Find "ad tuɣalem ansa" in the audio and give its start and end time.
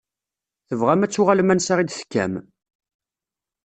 1.05-1.73